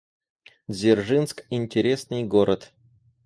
[0.67, 2.73] Дзержинск— интересный город